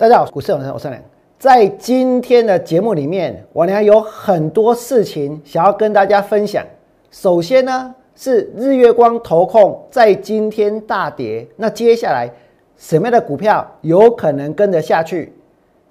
[0.00, 0.98] 大家好，股市有人，我是梁。
[1.38, 6.64] 在今天的节目里面，我呢有很多事情想要跟大家分享。
[7.10, 12.30] 首先呢，是日月光投控在今天大跌，那接下来
[12.78, 15.34] 什么样的股票有可能跟得下去？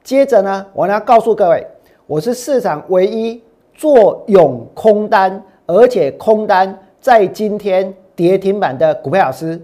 [0.03, 1.63] 接着呢，我俩告诉各位，
[2.07, 3.39] 我是市场唯一
[3.75, 9.61] 做永空单，而且空单在今天跌停板的股票老师。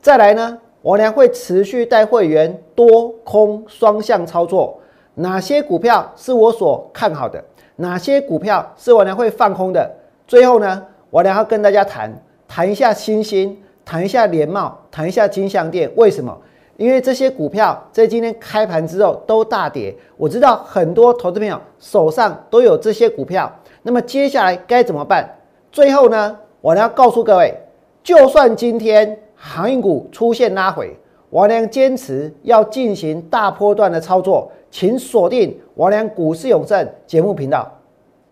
[0.00, 0.56] 再来呢？
[0.82, 4.80] 我呢会持续带会员多空双向操作，
[5.14, 7.42] 哪些股票是我所看好的？
[7.76, 9.90] 哪些股票是我呢会放空的？
[10.26, 12.10] 最后呢，我呢要跟大家谈
[12.48, 15.90] 谈一下新兴，谈一下联茂，谈一下金相店。
[15.96, 16.34] 为什么？
[16.78, 25.28] 因为这些股票在今天开盘之后都大跌，我知道很多投资朋友手上都有这些股票，那么接下来该怎么办？
[25.70, 27.54] 最后呢，我要告诉各位，
[28.02, 29.18] 就算今天。
[29.42, 30.94] 航运股出现拉回，
[31.30, 37.66] 王良坚持要进行大波段的操作，请锁定王良股市永胜节目频道。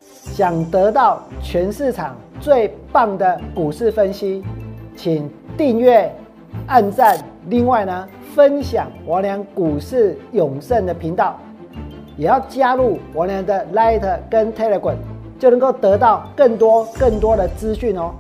[0.00, 4.44] 想得到全市场最棒的股市分析，
[4.94, 6.14] 请订阅、
[6.66, 11.40] 按赞，另外呢，分享王良股市永胜的频道，
[12.18, 14.96] 也要加入王良的 Light 跟 Telegram，
[15.38, 18.12] 就能够得到更多更多的资讯哦。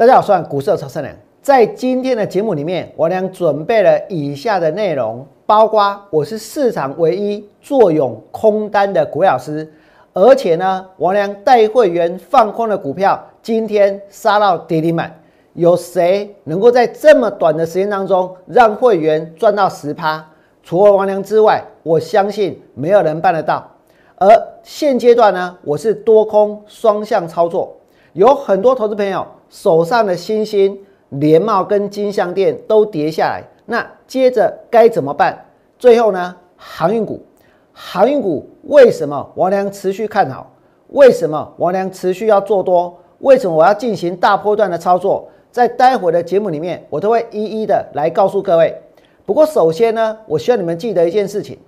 [0.00, 1.14] 大家好，我是股市的曹胜良。
[1.42, 9.70] 在今天的节目里面，我俩准备了以下的内容，包括我是市场唯一坐拥空单的股老师，
[10.14, 15.14] 而且呢，我俩带会员放空的股票今天杀到跌停板。
[15.52, 20.26] 有谁能够在这么短的时间当中让会员赚到十趴？
[20.62, 23.70] 除了王良之外，我相信没有人办得到。
[24.16, 24.26] 而
[24.62, 27.76] 现阶段呢，我是多空双向操作，
[28.14, 29.26] 有很多投资朋友。
[29.50, 30.78] 手上的星星、
[31.10, 35.44] 连帽跟金相店都跌下来，那接着该怎么办？
[35.76, 36.36] 最后呢？
[36.56, 37.20] 航运股，
[37.72, 40.50] 航运股为什么王良持续看好？
[40.88, 42.96] 为什么王良持续要做多？
[43.18, 45.28] 为什么我要进行大波段的操作？
[45.50, 48.80] 在待会的节目里面，我都会一一的来告诉各位。
[49.26, 51.58] 不过首先呢，我希望你们记得一件事情：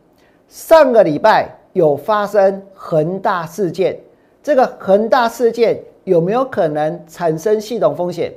[0.47, 3.99] 上个礼拜有发生恒大事件，
[4.41, 5.83] 这个恒大事件。
[6.05, 8.33] 有没有可能产生系统风险？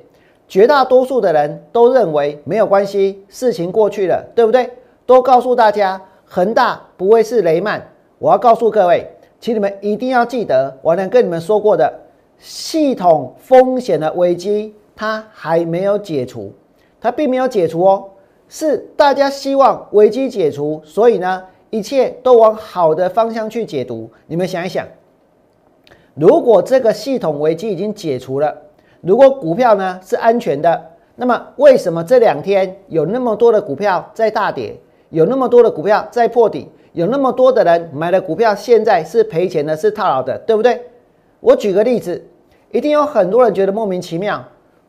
[0.47, 4.69] 绝大多数的人都认为没有关系，事情过去了，对不对？
[5.05, 7.83] 都告诉大家，恒大不会是雷曼。
[8.19, 9.09] 我要告诉各位，
[9.39, 11.91] 请你们一定要记得，我能跟你们说过的，
[12.37, 16.53] 系统风险的危机它还没有解除，
[17.01, 18.05] 它并没有解除哦，
[18.47, 24.07] 是大家希望危机解除，所以呢，一切都往好的方向去解读。
[24.27, 24.87] 你们想一想。
[26.15, 28.55] 如果这个系统危机已经解除了，
[29.01, 30.81] 如果股票呢是安全的，
[31.17, 40.81] 那么为什么这两天有那么多的股票在大跌，有那么多的股票在破底，有那么多的人买了股票现在是赔钱的，是套牢的，对不对？
[41.41, 42.25] 我举个例子，
[42.71, 44.41] 一定有很多人觉得莫名其妙，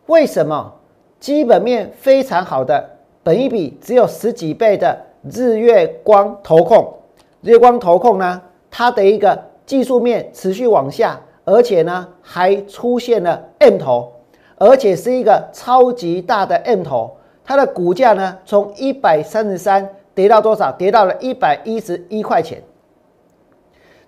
[0.07, 0.73] 为什么
[1.19, 2.89] 基本面非常好的，
[3.25, 4.97] 本一比只有十几倍的
[5.29, 6.95] 日月光投控，
[7.43, 9.37] 日月光投控呢，它的一个。
[9.67, 14.13] 技术面持续往下，而且呢还出现了 M 头，
[14.57, 17.17] 而且是一个超级大的 M 头。
[17.45, 20.73] 它的股价呢从一百三十三跌到多少？
[20.73, 22.63] 跌到了一百一十一块钱。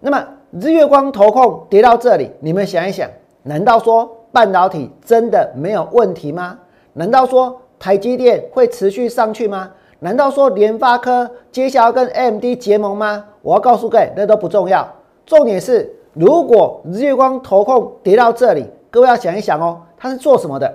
[0.01, 3.11] 那么日月光投控跌到这里，你们想一想，
[3.43, 6.59] 难道说半导体真的没有问题吗？
[6.93, 9.71] 难道说台积电会持续上去吗？
[10.01, 13.25] 难道说联发科接下来跟 MD 结盟吗？
[13.43, 14.89] 我要告诉各位，那都不重要。
[15.29, 20.75] 重点是，如果日光投控跌到这里，各位要想一想哦，它是做什么的？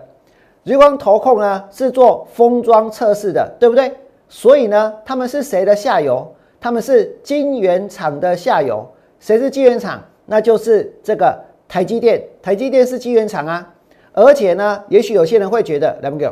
[0.64, 3.92] 日光投控呢是做封装测试的，对不对？
[4.30, 6.32] 所以呢，他们是谁的下游？
[6.62, 8.88] 他们是晶圆厂的下游。
[9.20, 10.00] 谁是晶圆厂？
[10.28, 11.36] 那就是这个
[11.68, 12.24] 台积电。
[12.40, 13.74] 台积电是晶圆厂啊。
[14.12, 16.32] 而且呢，也许有些人会觉得，来不给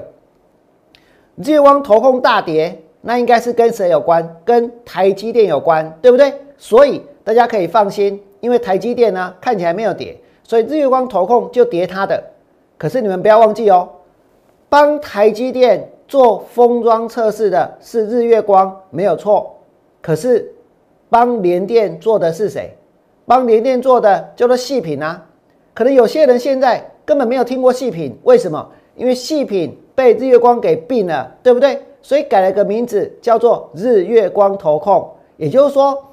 [1.37, 4.37] 日光投控大跌，那应该是跟谁有关？
[4.45, 6.31] 跟台积电有关，对不对？
[6.59, 7.01] 所以。
[7.23, 12.21] 大家可以放心，因为台积电呢看起来没有跌，所以日月光投控就跌它的。
[12.77, 13.87] 可是你们不要忘记哦，
[14.69, 19.55] 帮台积电做封装测试的是日月光，没有错。
[20.01, 20.51] 可是
[21.09, 22.75] 帮联电做的是谁？
[23.27, 25.23] 帮联电做的叫做细品啊。
[25.75, 28.67] 可能有些人现在根本没有听过细品，为什么？
[28.95, 31.79] 因为细品被日月光给并了，对不对？
[32.01, 35.07] 所以改了个名字叫做日月光投控，
[35.37, 36.03] 也就是说。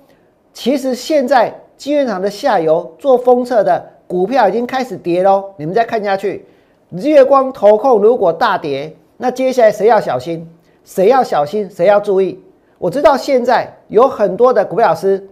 [0.58, 5.44] 其实现在机源厂的下游做封测的股票已经开始跌喽。
[5.56, 6.44] 你们再看下去，
[6.90, 10.50] 日月光投控如果大跌，那接下来谁要小心？
[10.82, 11.70] 谁要小心？
[11.70, 12.43] 谁要注意？
[12.78, 15.28] 我知道现在有很多的股票老师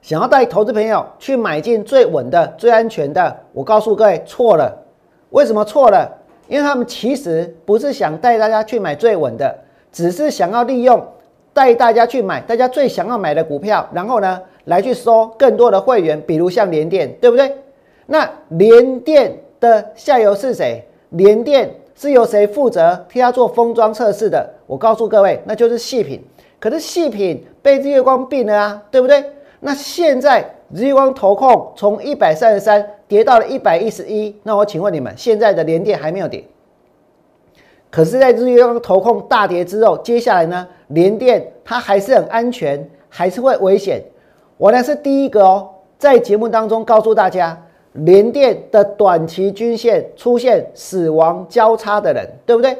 [0.00, 3.36] 想要带投资朋友去买进最稳的、最安全的。
[3.52, 4.72] 我告诉各位，错了。
[5.30, 6.08] 为什么错了？
[6.46, 9.58] 因为他们其实不是想带大家去买最稳的，
[9.90, 11.04] 只是想要利用
[11.52, 17.52] 带大家去买大家最想要买的股票，然后呢来去收更多的会员，比如像联电，对不对？
[18.06, 20.84] 那联电的下游是谁？
[21.10, 24.48] 联电是由谁负责替他做封装测试的？
[24.66, 26.22] 我告诉各位，那就是细品。
[26.58, 29.24] 可是细品被日月光并了啊，对不对？
[29.60, 32.86] 那现在日月光投控从一百三十三。
[33.12, 36.42] 跌到了一百一十一，那我请问你们，现在的联电还没有跌，
[37.90, 44.02] 可是，在日月光投控大跌之后，接下来呢，连电它还是很安全，还是会危险。
[44.56, 45.68] 我呢是第一个哦，
[45.98, 47.60] 在节目当中告诉大家，
[47.92, 52.76] 连电的短期均线出现死亡交叉的人，对不对？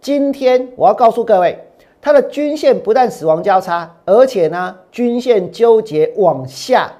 [0.00, 1.56] 今天我要告诉各位，
[2.00, 6.92] 它的均线不但死亡交叉，而且呢，均线纠结往下，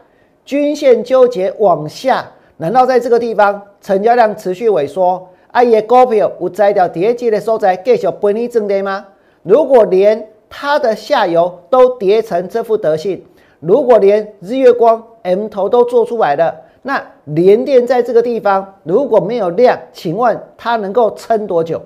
[0.45, 2.25] 均线纠结往下。
[2.59, 9.05] 难道在这个地方成交量持续萎缩，啊，也股票有摘掉跌阶的所在继续本利正跌吗？
[9.43, 13.25] 如果连它的下游都跌成这副德性，
[13.59, 21.81] 如果连日月光 M 头都做出来了，那连电在这个地方如果没有量，请问它能够撑多久？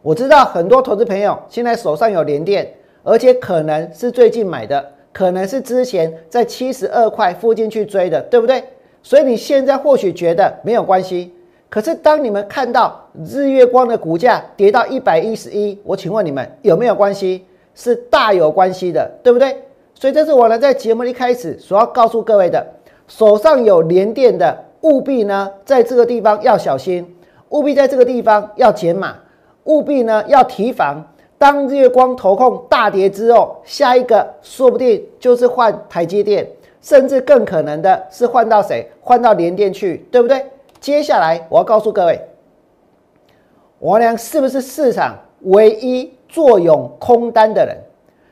[0.00, 2.72] 我知道很多投资朋友现在手上有连电，
[3.02, 8.64] 而且可能是最近买的，可能是之前在七十二块附近去追的，对不对？
[9.02, 11.34] 所以你现在或许觉得没有关系，
[11.68, 17.44] 可是当你们看到日月光的股价跌到一百一十一，我请问你们有没有关系？
[17.74, 19.54] 是大有关系的，对不对？
[19.94, 22.64] 所以这是我呢在节目一开始所要告诉各位的，
[23.08, 27.06] 手上有连电的，务必呢在这个地方要小心，
[27.50, 29.16] 务必在这个地方要减码，
[29.64, 31.04] 务必呢要提防。
[31.36, 36.48] 当日月光投控大跌之后，下一个说不定就是换台积电。
[36.82, 38.88] 甚至更可能的是换到谁？
[39.00, 40.46] 换到联电去，对不对？
[40.86, 42.16] 接下来我要告诉各位，
[43.80, 47.76] 王良是不是市场唯一坐拥空单的人？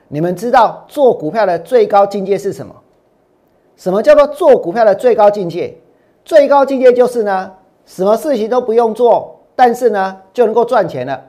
[0.07, 2.73] 你们知道做股票的最高境界是什么？
[3.75, 5.77] 什么叫做做股票的最高境界？
[6.25, 7.53] 最高境界就是呢，
[7.87, 11.25] 什么事情都不用做，但是呢就能够赚钱了。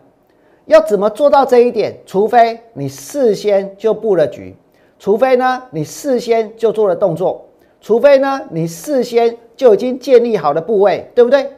[0.65, 1.97] 要怎么做到这一点？
[2.05, 4.55] 除非你事先就布了局。
[4.99, 7.47] 除非呢，你事先就做了动作；
[7.81, 11.51] 除非呢，你事先就已经建立好的部位，对不对？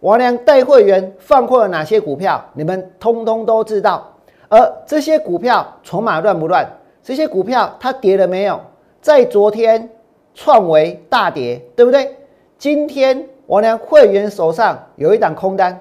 [0.00, 2.44] 王良带会员放过了哪些股票？
[2.54, 4.08] 你们通通都知道。
[4.48, 6.66] 而这些股票筹码乱不乱？
[7.02, 8.60] 这些股票它跌了没有？
[9.00, 9.88] 在昨天
[10.34, 12.16] 创维大跌，对不对？
[12.58, 15.80] 今天王良会员手上有一档空单，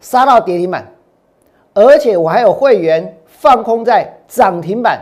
[0.00, 0.92] 杀到跌停板，
[1.74, 5.00] 而且我还有会员放空在涨停板。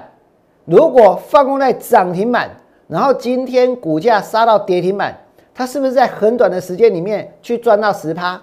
[0.64, 2.50] 如果放空在涨停板，
[2.86, 5.16] 然后今天股价杀到跌停板，
[5.54, 8.40] 它是不是在很短的时间里面去赚到十趴？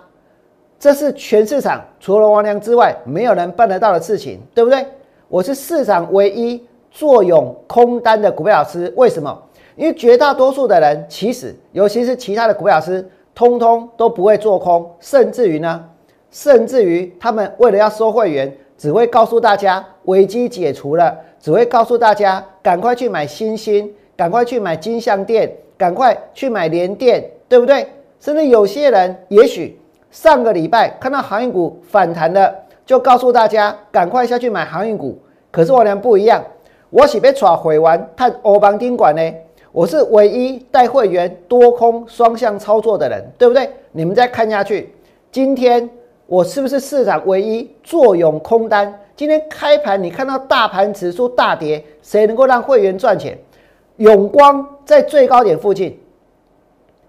[0.80, 4.86] 这是全市场除了王良之外，没有人办得到的事情，对不对？
[5.28, 8.92] 我是市场唯一坐拥空单的股票老师。
[8.98, 9.42] 为什么？
[9.76, 15.86] 因为绝大多数的人，其实尤其是其他的股票老师，通通都不会做空，甚至于呢，
[16.32, 21.16] 甚至于他们为了要收会员，只会告诉大家危机解除了。
[21.40, 27.88] 只会告诉大家，赶快去买新星，赶快去买金相店，赶快去买联电，对不对？
[28.20, 32.54] 甚至有些人，也许上个礼拜看到航运股反弹了，
[32.86, 35.18] 就告诉大家赶快下去买航运股。
[35.50, 36.40] 可是我俩不一样，
[36.92, 39.34] 我是被抓回完看欧邦丁管呢，
[39.72, 43.68] 我是唯一带会员多空双向操作的人，对不对？
[43.92, 44.94] 你们再看下去，
[45.32, 45.90] 今天
[46.28, 49.00] 我是不是市场唯一坐拥空单？
[49.16, 53.36] 今天开盘，你看到大盘指数大跌，谁能够让会员赚钱？
[53.98, 56.00] 永光在最高点附近，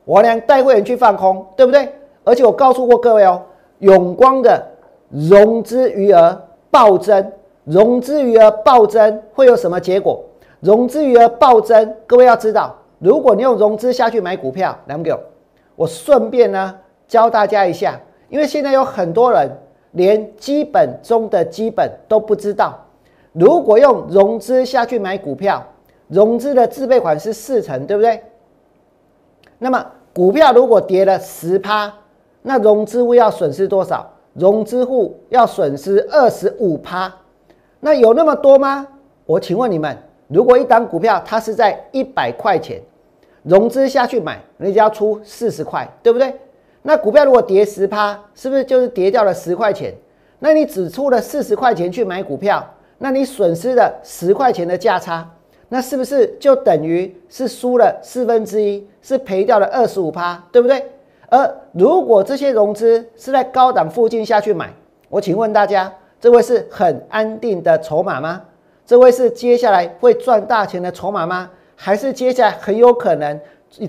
[0.04, 1.92] 我俩带会员去放空，对不对？
[2.24, 3.42] 而且我告诉过各位哦，
[3.78, 4.64] 永光的
[5.10, 7.32] 融资余额暴增，
[7.64, 10.22] 融资余额暴增会有什么结果？
[10.60, 15.18] 融资余额暴增，各位要知道，如果你用融资下去买股票，两个，
[15.76, 16.74] 我顺便呢
[17.08, 17.98] 教大家一下，
[18.28, 19.50] 因为现在有很多人。
[19.94, 22.78] 连基本中的基本都不知道，
[23.32, 25.62] 如果用融资下去买股票，
[26.12, 28.22] 融资的自备款是四成，对不对？
[29.58, 31.90] 那么股票如果跌了十趴，
[32.42, 34.06] 那融资户要损失多少？
[34.34, 37.10] 融资户要损失二十五趴，
[37.80, 38.86] 那有那么多吗？
[39.24, 39.96] 我请问你们，
[40.28, 42.78] 如果一档股票它是在一百块钱，
[43.42, 46.34] 融资下去买，你就要出四十块，对不对？
[46.82, 49.94] 那股票如果跌十趴，是不是就是跌掉了十块钱？
[50.40, 52.62] 那你只出了四十块钱去买股票，
[52.98, 55.26] 那你损失了十块钱的价差，
[55.74, 60.84] 那是不是就等于是输了四分之一，是赔掉了二十五趴，对不对？
[61.30, 64.70] 而如果这些融资是在高档附近下去买，
[65.08, 68.42] 我请问大家，这位是很安定的筹码吗？
[68.84, 71.48] 这位是接下来会赚大钱的筹码吗？
[71.74, 73.40] 还是接下来很有可能？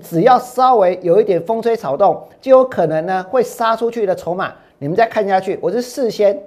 [0.02, 4.54] 只要稍微有一点风吹草动，就有可能呢会杀出去的筹码。
[4.78, 6.42] 你们再看下去，我是事先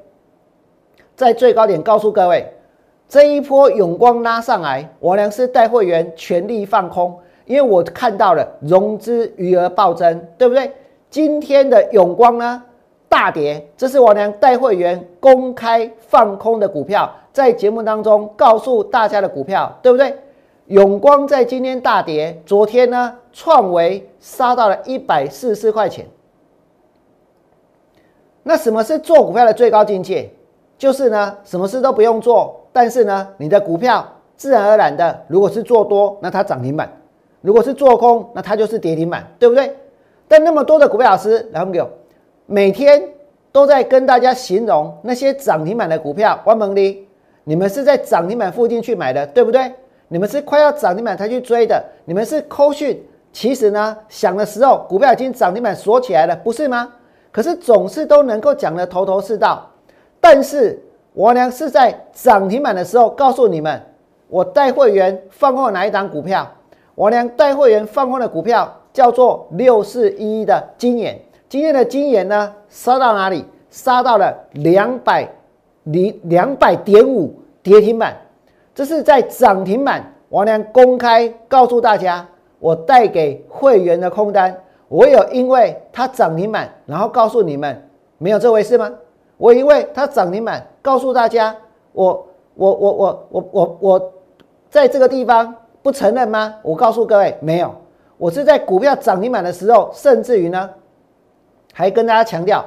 [1.14, 2.50] 在最高点告诉各位，
[3.08, 10.70] 这一波永光拉上来，我良是带会员全力放空，因为我看到了融资余额暴增，对不对？
[11.08, 12.62] 今天的永光呢
[13.08, 20.14] 大跌，这是我良带会员公开放空的股票，在节目当中告诉大家的股票，对不对？
[20.66, 26.04] 永光在今天大跌，昨天呢创维杀到了一百四十四块钱。
[28.42, 30.28] 那什么是做股票的最高境界？
[30.76, 34.06] 就是呢什么事都不用做，但是呢你的股票
[34.36, 36.86] 自然而然的，如果是做多，那它涨停板；
[37.40, 39.74] 如果是做空，那它就是跌停板，对不对？
[40.28, 41.82] 但那么多的股票老师，来给，
[42.44, 43.02] 每天
[43.50, 47.06] 都在跟大家形容那些涨停板的股票，关门的，
[47.44, 49.72] 你们是在涨停板附近去买的，对不对？
[50.08, 53.02] 你们是快要涨停板才去追的，你们是扣讯，
[53.32, 56.92] 其实呢，想的时候股票已经涨停板锁起来了，不是吗？
[57.32, 59.66] 可是总是都能够讲的头头是道，
[60.20, 60.78] 但是
[61.16, 63.80] 我呢是在涨停板的时候告诉你们，
[64.28, 66.46] 我带会员放空哪一档股票？
[66.94, 71.18] 我呢带会员放空的股票叫做六四一的金眼，
[71.48, 73.46] 今天的金眼呢杀到哪里？
[73.70, 75.26] 杀到了两百
[75.84, 78.14] 零两百点五跌停板。
[78.74, 82.26] 这是在涨停板，王良公开告诉大家，
[82.58, 84.54] 我带给会员的空单，
[84.88, 87.82] 我有因为它涨停板，然后告诉你们
[88.18, 88.92] 没有这回事吗？
[89.38, 91.52] 我因为它涨停板，告诉大家，
[91.92, 92.24] 我
[92.54, 94.12] 我我我我我我
[94.70, 95.52] 在这个地方
[95.82, 96.54] 不承认吗？
[96.62, 97.74] 我告诉各位，没有，
[98.16, 100.70] 我是在股票涨停板的时候，甚至于呢，
[101.72, 102.64] 还跟大家强调，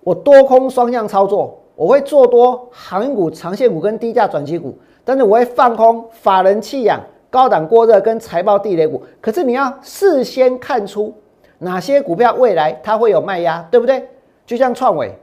[0.00, 4.76] 我多空双向操作，我会做多航运股、长线股跟低价转机股。
[5.02, 7.00] 但是我会放空法人弃养、
[7.30, 9.02] 高档过热跟财报地雷股。
[9.22, 11.14] 可是你要事先看出
[11.60, 14.06] 哪些股票未来它会有卖压，对不对？
[14.44, 15.18] 就像创维，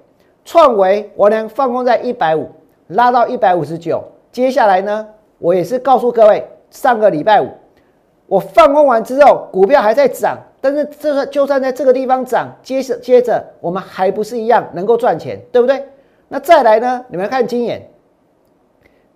[0.46, 2.48] 创维我能放空在一百五，
[2.88, 4.02] 拉到一百五十九。
[4.32, 5.06] 接下来呢，
[5.40, 7.50] 我也是告诉各位，上个礼拜五
[8.28, 10.38] 我放空完之后，股票还在涨。
[10.62, 15.84] 但是这个就算在这个地方涨，接着接着我们还不是一样能够赚钱，对不对？
[16.28, 17.06] 那再来呢？
[17.08, 17.82] 你们看今年。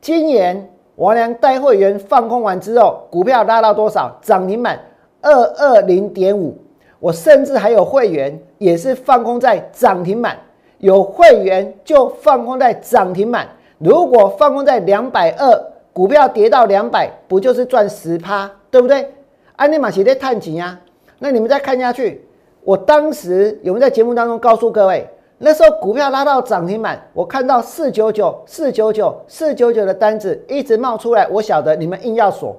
[0.01, 4.15] 今年王良带会员放空完之后，股票拉到多少？
[4.21, 4.79] 涨停板
[5.21, 6.57] 二二零点五。
[6.99, 10.37] 我甚至还有会员也是放空在涨停板，
[10.79, 13.47] 有会员就放空在涨停板。
[13.77, 19.13] 如果放空在两百二，股票跌到两百，不就是赚十趴，对不对？
[19.55, 20.79] 安利玛写在探底呀。
[21.19, 22.25] 那你们再看下去，
[22.63, 25.07] 我当时有没有在节目当中告诉各位？
[25.37, 32.55] 那时候股票拉到涨停板，我看到四九九、四九九、四九九的单子一直冒出来，我晓得你们硬要锁。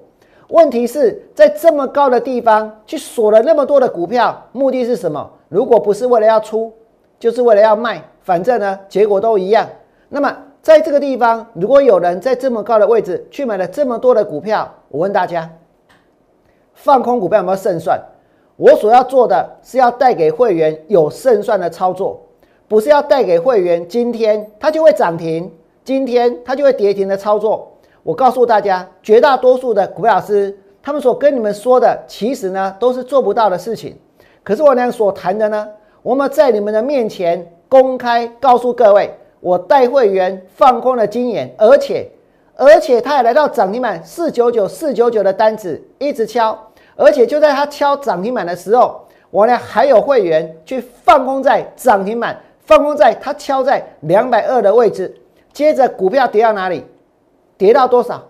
[0.49, 5.31] 问题是在这么高的地方去锁了那么多的股票，目的是什么？
[5.49, 6.73] 如果不是为了要出，
[7.21, 9.69] 就是为了要卖，反正呢结果都一样。
[10.09, 15.49] 那么在这个地方，如果有人在这么高的位置去买了这么多的股票，我问大家，
[16.75, 18.01] 放空股票有没有胜算？
[18.57, 22.21] 我所要做的是要带给会员有胜算的操作。
[22.67, 27.71] 不是要带给会员，今天它就会涨停，今天它就会跌停的操作。
[28.03, 33.99] 我告诉大家，绝大多数的股票老师，他们所跟你们说的，其实呢都是做不到的事情。
[34.45, 35.69] 可是我俩所谈的呢，
[36.03, 42.09] 我们在你们的面前公开告诉各位，我带会员放空了经验，而且
[42.57, 46.59] 而且他也来到涨停板四九九四九九的单子一直敲，
[46.97, 52.39] 而且就在他敲涨停板的时候，我呢还有会员去放空在涨停板。
[52.63, 55.13] 放空在他敲在两百二的位置，
[55.53, 56.85] 接着股票跌到哪里？
[57.59, 58.23] 跌到多少？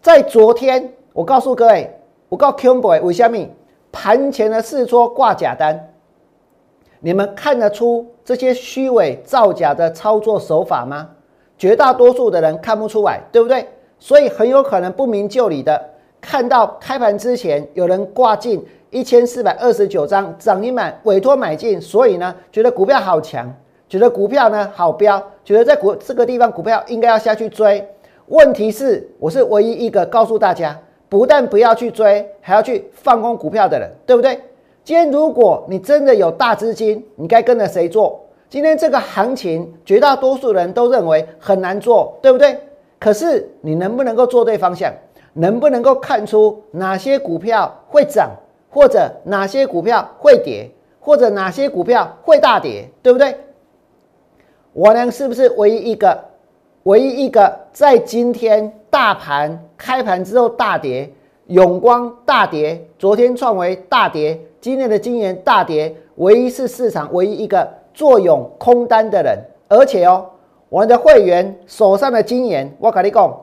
[0.00, 1.92] 在昨天，我告诉各位，
[2.28, 3.50] 我告 Q boy 为虾米
[3.90, 5.92] 盘前的试撮挂假单，
[7.04, 11.10] 你们看得出这些虚伪造假的操作手法吗？
[11.58, 13.68] 绝大多数的人看不出来，对不对？
[13.98, 15.78] 所以很有可能不明就里的
[16.18, 23.54] 看到开盘之前有人挂进一千四百二十九张涨停板委托买进，所以呢，觉得股票好强。
[23.86, 27.86] 觉得股票呢好标，觉得在股这个地方股票应该要下去追。
[28.28, 30.80] 问题是，我是唯一一个告诉大家
[31.10, 34.40] 不但不要去追，还要去放空股票的人，对不对？
[34.84, 38.20] 今天如果你真的有大资金，你该跟着谁做？
[38.50, 42.60] 今天这个行情，绝大多数人都认为很难做，对不对？
[42.98, 44.92] 可是你能不能够做对方向？
[45.32, 48.30] 能不能够看出哪些股票会涨，
[48.68, 53.34] 或者哪些股票会跌，或者哪些股票会大跌，对不对？
[54.74, 56.22] 我呢，是不是唯一一个，
[56.82, 61.10] 唯一一个在今天大盘开盘之后大跌，
[61.46, 70.24] 永光大跌，昨天创维大跌，今天的金元大跌，唯一是市场唯一一个坐拥空单的人，而且哦，
[70.70, 73.40] 我们的会员手上的金元，我跟你讲。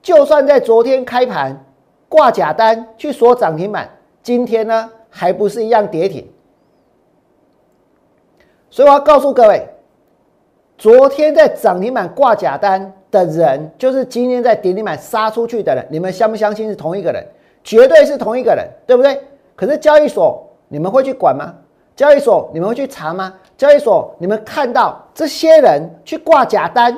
[0.00, 1.64] 就算在昨天开盘
[2.08, 3.90] 挂假单去锁涨停板，
[4.22, 6.24] 今天呢还不是一样跌停？
[8.70, 9.66] 所以我要告诉各位，
[10.78, 15.84] 昨天在涨停板挂假单的人，就是今天在跌停板杀出去的人。
[15.90, 17.26] 你们相不相信是同一个人？
[17.64, 19.20] 绝对是同一个人，对不对？
[19.54, 21.54] 可是交易所你们会去管吗？
[21.94, 23.34] 交易所你们会去查吗？
[23.56, 26.96] 交易所你们看到这些人去挂假单？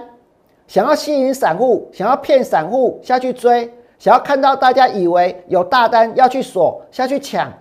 [0.67, 7.53] 想要吸引散户，想要骗散户下去追，想要看到大家以为有大单要去锁下去抢，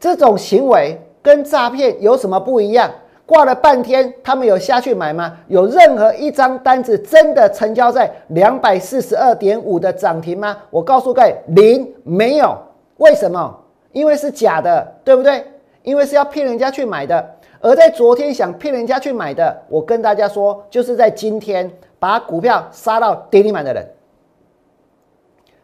[0.00, 2.90] 这种行为跟诈骗有什么不一样？
[3.26, 5.36] 挂了半天，他们有下去买吗？
[5.48, 10.56] 有任何一张单子真的成交在两百四十二点五的涨停吗？
[10.70, 12.56] 我告诉各位，零没有。
[12.96, 13.54] 为什么？
[13.92, 15.44] 因为是假的，对不对？
[15.82, 17.36] 因为是要骗人家去买的。
[17.60, 21.70] 而在昨天想骗人家去买的，我跟大家说，就是在今天。
[22.00, 23.84] 把股票杀到跌停板的人，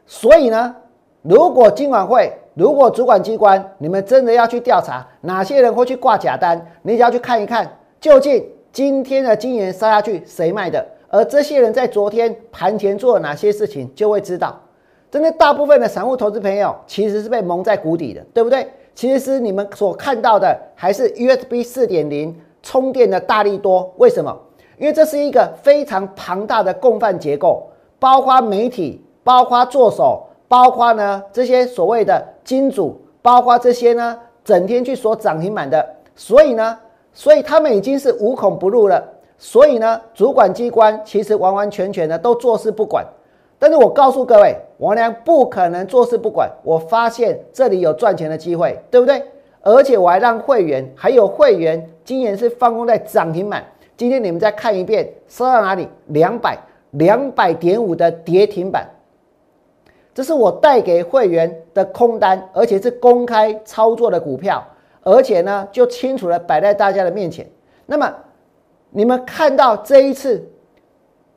[0.04, 0.74] 所以呢，
[1.22, 14.60] 如果今晚会，如果主管机关你们真的要去调查哪些人会去挂假单，你只要去看一看，究竟今天的金元杀下去谁卖的，而这些人在昨天盘前做了哪些事情，就会知道。
[15.14, 18.68] 真的，大部分的散户投资朋友其实是被蒙在鼓底的，对不对？
[18.96, 24.36] 其实是你们所看到的还是 USB 四点零充电的大力多，为什么？
[24.76, 27.64] 因为这是一个非常庞大的共犯结构，
[28.00, 36.76] 包括媒体，包括作手，包括呢这些所谓的金主，包括这些呢整天去说涨停板的，所以呢，
[37.12, 39.00] 所以他们已经是无孔不入了。
[39.38, 43.06] 所以呢，主管机关其实完完全全的都坐视不管。
[43.56, 46.50] 但是我告诉各位，王良不可能坐视不管。
[46.62, 49.22] 我发现这里有赚钱的机会，对不对？
[49.60, 53.64] 而且我还让会员，还有会员今年是放空在涨停板。
[53.96, 55.88] 今天你们再看一遍，收到哪里？
[56.08, 56.58] 两百
[56.90, 58.90] 两百点五的跌停板，
[60.12, 64.62] 这是我带给会员的空单，而且是公开操作的股票，
[65.02, 67.48] 而且呢，就清楚的摆在大家的面前。
[67.86, 68.12] 那么
[68.90, 70.46] 你们看到这一次，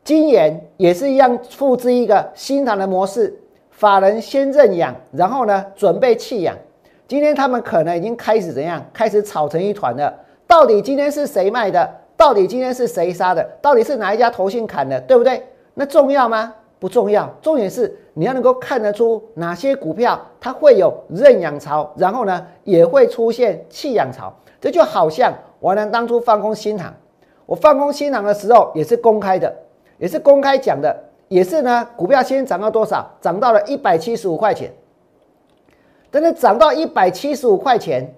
[0.07, 3.37] 今年也是一样，复制一个新塘的模式，
[3.71, 6.55] 法人先认养，然后呢，准备弃养。
[7.09, 8.81] 今天他们可能已经开始怎样？
[8.93, 10.17] 开始吵成一团了。
[10.47, 11.93] 到底今天是谁卖的？
[12.15, 13.43] 到底今天是谁杀的？
[13.61, 14.97] 到底是哪一家投信砍的？
[15.01, 15.45] 对不对？
[15.73, 16.53] 那重要吗？
[16.79, 17.29] 不重要。
[17.41, 24.33] 重点是你要能够看得出哪些股票它会有认养潮，然后呢也会出现弃养潮。
[24.61, 26.93] 这就好像我呢当初放空新塘，
[27.45, 29.53] 我放空新塘的时候也是公开的，
[29.97, 30.95] 也是公开讲的，
[31.27, 33.09] 也是呢股票先涨到多少？
[33.21, 34.71] 涨到了一百七十五块钱。
[36.09, 38.13] 但是涨到一百七十五块钱，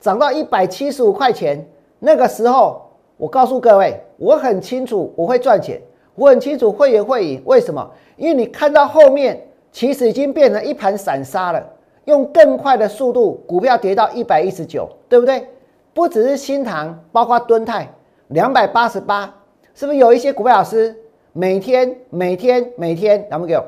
[0.00, 1.66] 涨到一百七十五块钱
[1.98, 2.80] 那个时候。
[3.16, 5.80] 我告诉各位，我很清楚我会赚钱，
[6.16, 7.40] 我很清楚会员会赢。
[7.44, 7.88] 为什么？
[8.16, 11.64] 因为你看到后面，其实已经变成一盘散沙了。
[12.06, 15.46] 用更快的速度，股票跌到一百一十九，对不对？
[15.94, 17.88] 不只是新塘，包括敦泰
[18.26, 19.32] 两百八十八，
[19.74, 20.94] 是不是有一些股票老师
[21.36, 23.60] 每天每天每天，咱们给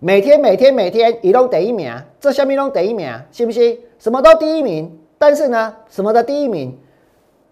[0.00, 3.78] 每天每天每天一路第一名，这下面都第一名，信不信？
[4.00, 6.76] 什么都第一名，但是呢，什么的第一名？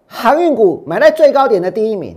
[0.08, 2.16] 航运股买在最高点的第一名，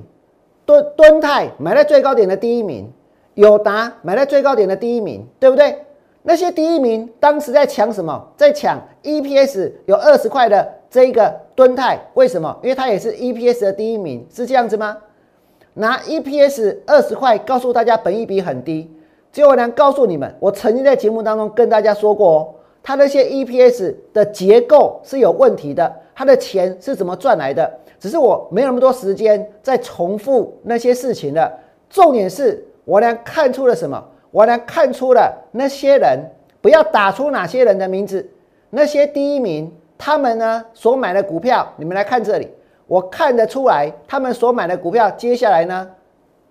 [0.66, 2.92] 敦敦泰买在最高点的第一名，
[3.36, 5.86] 友达买在最高点的第一名，对不对？
[6.24, 8.28] 那些第一名当时在抢什么？
[8.36, 12.58] 在抢 EPS 有二十块的这一个敦泰，为什么？
[12.64, 14.98] 因为它也是 EPS 的第一名，是这样子吗？
[15.80, 18.92] 拿 EPS 二十块告诉大家本益比很低，
[19.32, 19.70] 结果呢？
[19.70, 22.48] 告诉你们，我曾经在节目当中跟大家说过哦，
[22.84, 25.90] 它那些 EPS 的结构是有问题的。
[26.14, 27.72] 他的钱是怎么赚来的？
[27.98, 31.50] 只是我没有那么多时间再重复那些事情了。
[31.90, 34.04] 重点是我呢看出了什么？
[34.32, 36.20] 我呢看出了那些人
[36.60, 38.30] 不要打出哪些人的名字，
[38.70, 42.50] 那些第一名他们呢所买的股票，你们来看这里，
[42.90, 45.92] 我看得出来他们所买的股票接下来呢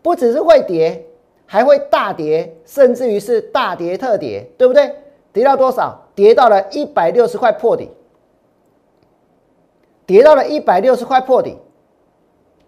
[0.03, 1.05] 不只是会跌，
[1.45, 4.95] 还会大跌，甚至于是大跌特跌，对不对？
[5.33, 6.07] 跌到多少？
[6.15, 7.91] 跌到了一百六十块破底，
[10.07, 11.59] 跌到了一百六十块破底。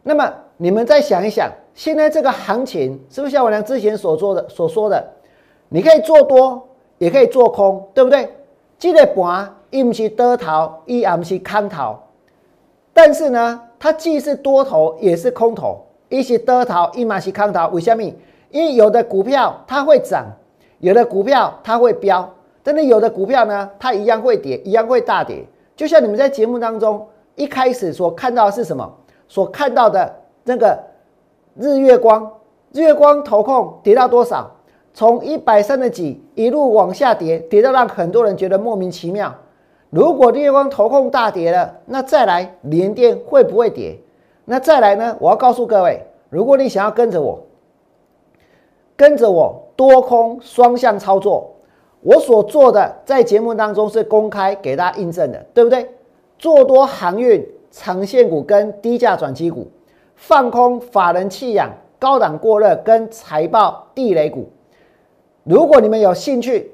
[0.03, 5.09] 那么你们再想一想，现在这个行情是不是像我俩之前所做的所说的？
[5.69, 8.29] 你可以做多，也可以做空，对不对？
[8.79, 11.97] 这个盘一不是多头，一也不是空头，
[12.93, 17.69] 但是呢，它既是多头也是空头，一是多头，一嘛是空头。
[17.69, 18.03] 为什么？
[18.51, 20.27] 因为有的股票它会涨，
[20.81, 22.29] 有的股票它会飙，
[22.63, 25.47] 但是有的股票呢，它一样会跌，一样会大跌。
[25.77, 28.93] 就像你们在节目当中一开始所看到的是什么？
[29.29, 30.79] 所看到的那个
[31.55, 32.31] 日月光，
[32.73, 34.51] 日月光投控跌到多少？
[34.93, 39.33] 从一百三十几一路往下跌，跌到让很多人觉得莫名其妙。
[39.91, 43.99] 如果日月光投控大跌了，那再来连电会不会跌？
[44.45, 45.17] 那再来呢？
[45.21, 47.45] 我要告诉各位，如果你想要跟着我。
[48.97, 51.51] 跟着我多空双向操作，
[52.03, 55.89] 我所做的在节目当中是公开给大家印证的，对不对？
[56.39, 59.71] 做多航运长线股跟低价转机股，
[60.17, 64.51] 放空法人弃养高档过热跟财报地雷股。
[65.45, 66.71] 如果你们有兴趣，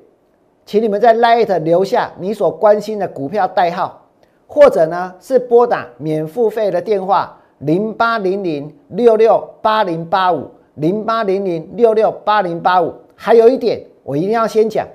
[0.66, 4.06] 请你们在 Light 留下你所关心的股票代号，
[4.46, 10.50] 或者呢是拨打免付费的电话零八零零六六八零八五。
[10.78, 14.86] 零八零零六六八零八五，还有一点，我一定要先讲。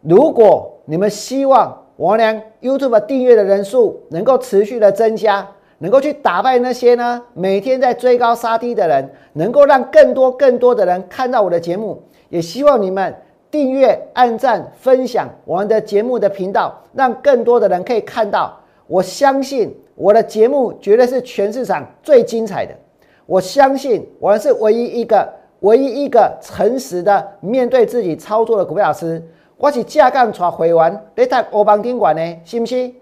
[0.00, 5.46] 如果你们希望王良 YouTube 订阅的人数能够持续的增加，
[5.78, 13.14] 能够去打败那些呢每天在追高杀低的人，能够让更多更多的人看到我的节目，也希望你们
[13.54, 18.52] 订阅、按赞、分享我们的节目的频道，让更多的人可以看到。
[18.88, 22.74] 我相信我的节目绝对是全市场最精彩的。
[23.26, 29.22] 我相信我是唯一一个、唯一一个诚实的面对自己操作的股票老师。
[29.56, 32.92] 我是架杠传回完，你在欧邦宾馆呢，信不信？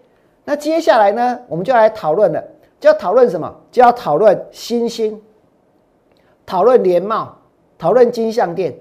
[0.44, 2.44] 那接下来呢，我们就来讨论了，
[2.78, 3.50] 就要讨论什么？
[3.70, 5.18] 就要讨论新兴，
[6.44, 7.38] 讨论联茂，
[7.78, 8.74] 讨论金相店。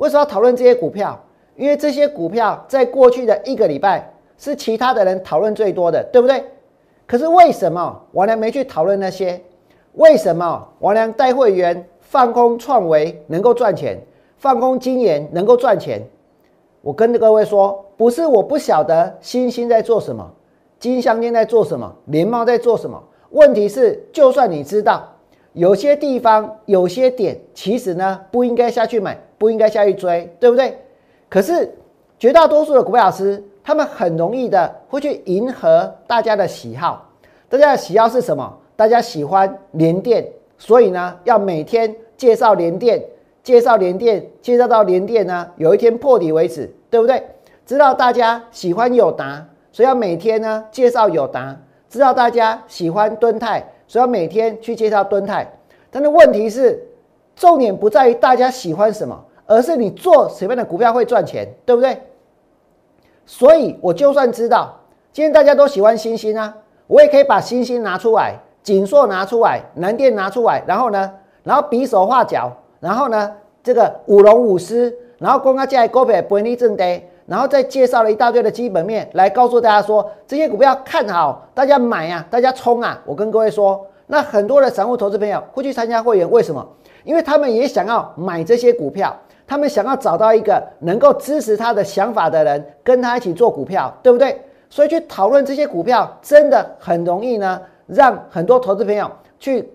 [0.00, 1.18] 为什么要讨论这些股票？
[1.56, 6.42] 因为这些股票在过去的一个礼拜是其他的人讨论最多的，对不对？
[7.06, 9.38] 可是为什么我呢没去讨论那些？
[9.94, 14.00] 为什么王良带会员放空创维能够赚钱，
[14.38, 16.02] 放空金研能够赚钱？
[16.80, 20.26] 我跟各位说，不是我不晓得星星在做什么，
[20.78, 23.02] 金香店在做什么，联茂在做什么。
[23.32, 25.06] 问题是，就算你知道
[25.52, 30.76] 有些地方、有些点，其实呢不应该下去买，不应该下去追，对不对？
[31.30, 31.74] 可是
[32.18, 37.08] 绝大多数的股票老师，他们很容易的会去迎合大家的喜好。
[37.48, 38.58] 大家的喜好是什么？
[38.76, 43.02] 大家喜欢连电，所以呢，要每天介绍连电，
[43.42, 47.24] 介绍连电，介绍到连电呢，有一天破底为止，对不对？
[47.64, 51.56] 知道大家喜欢友达，所以要每天呢介绍友达；
[51.88, 55.50] 知道大家喜欢敦泰，所以要每天去介绍敦泰。
[55.90, 56.86] 但是问题是，
[57.34, 62.00] 重点不在于大家喜欢什么，而是你做什么样的股票会赚钱，对不对？
[63.26, 64.78] 所以我就算知道
[65.12, 68.36] 今天大家都喜欢星星啊，我也可以把星星拿出来。
[68.62, 71.10] 锦硕拿出来，南电拿出来，然后呢，
[71.42, 83.00] 然后比手画脚，然后呢，这个舞龙舞狮，然后公开价股票本利正跌，然后再介绍了一大堆的基本面来告诉大家说这些股票看好，大家买啊，大家冲啊！
[83.04, 86.64] 我跟各位说，那很多的散户投资朋友会去参加会员，为什么？
[87.04, 89.16] 因为他们也想要买这些股票，
[89.50, 94.40] 他们想要找到一个能够支持他的想法的人，跟他一起做股票，对不对？
[94.68, 97.60] 所以去讨论这些股票真的很容易呢。
[97.88, 99.10] 让很多投资朋友
[99.40, 99.68] 去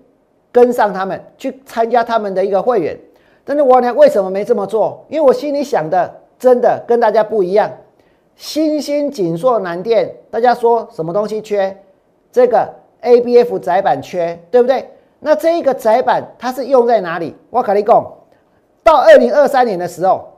[0.49, 2.97] 跟上他们，去参加他们的一个会员。
[3.43, 5.03] 但是我呢，为什么没这么做？
[5.09, 6.09] 因为我心里想的
[6.39, 7.69] 真的跟大家不一样。
[8.37, 11.75] 新兴锦硕南电，大家说什么东西缺？
[12.31, 14.89] 这个 ABF 窄板缺，对不对？
[15.19, 17.35] 那这一个窄板它是用在哪里？
[17.49, 18.13] 我跟你讲，
[18.85, 20.31] 到二零二三年的时候，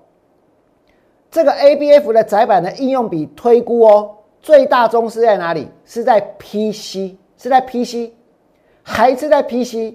[1.30, 5.70] 这个 ABF 的窄板的应用比推估哦，最大宗是在哪里？
[5.84, 7.18] 是在 PC。
[7.40, 8.14] 是在 PC，
[8.82, 9.94] 还是在 PC？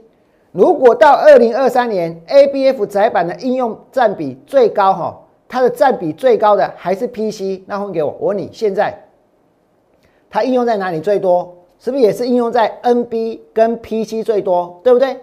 [0.53, 7.63] 如果到二零二三年，ABF 窄板的应用占比最高哈，它的占比最高的还是 PC？
[7.67, 8.97] 那分给我，我问你，现在
[10.31, 11.53] 它应用在哪里最多？
[11.81, 14.81] 是不是也是应用在 NB 跟 PC 最多？
[14.85, 15.19] 对不对？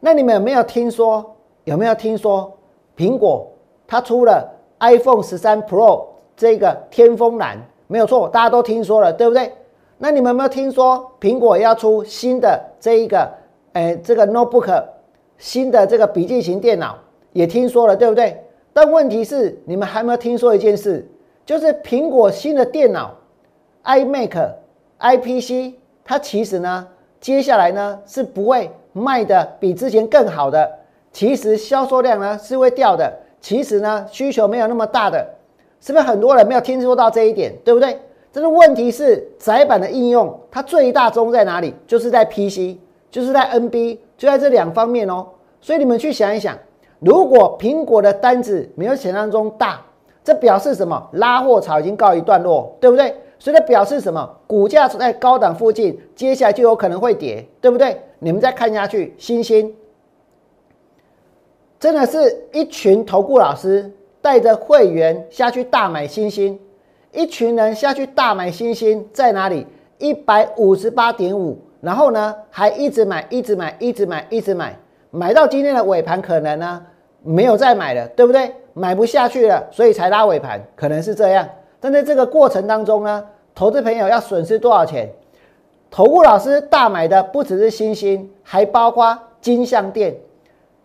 [0.00, 1.36] 那你们有没有听说？
[1.62, 2.52] 有没有听说
[3.00, 3.50] 苹果
[3.86, 4.46] 它出了
[4.80, 6.04] iPhone 十三 Pro
[6.36, 7.56] 这个天风蓝？
[7.86, 9.50] 没有错，大家都听说了，对不对？
[9.96, 13.26] 那你们有没有听说苹果要出新的这一个，
[13.72, 14.84] 哎，这个 notebook，
[15.38, 16.98] 新的这个笔记型电脑，
[17.32, 18.44] 也听说了，对不对？
[18.74, 21.08] 但问题是，你们还没有听说一件事，
[21.46, 23.14] 就是苹果新的电脑
[23.84, 24.50] iMac、
[24.98, 25.72] iPC，
[26.04, 26.86] 它其实呢，
[27.18, 30.70] 接下来呢是不会卖的比之前更好的，
[31.12, 35.26] 其实销售量呢是会掉的，其实呢需求没有那么大的，
[35.80, 37.98] 是不是很多人没有听说到这一点，对不对？
[38.32, 41.74] 这个问题是窄板的应用，它最大宗在哪里？
[41.86, 42.78] 就是在 PC，
[43.10, 45.26] 就是在 NB，就在这两方面哦。
[45.60, 46.56] 所以你们去想一想，
[47.00, 49.84] 如果苹果的单子没有想象中大，
[50.22, 51.08] 这表示什么？
[51.14, 53.12] 拉货潮已经告一段落，对不对？
[53.40, 54.30] 所以这表示什么？
[54.46, 58.00] 股价在高档附近，接下来就有可能会跌，对不对？
[58.20, 59.74] 你们再看下去，星星
[61.80, 63.90] 真的是一群投顾老师
[64.20, 66.60] 带着会员下去大买星星。
[67.10, 69.66] 一群人下去大买星星，在哪里？
[69.98, 74.78] 一百五十八点五，然后呢，还一直买，一直买，一直买，一直买，
[75.10, 76.82] 买到今天的尾盘，可能呢
[77.22, 78.54] 没有再买了，对不对？
[78.74, 81.48] 买不下去了，所以才拉尾盘，可能是这样。
[81.80, 85.10] 但在这个过程当中呢，投资朋友要损失多少钱？
[85.90, 90.14] 投顾老师大买的不只是星星，还包括金项店，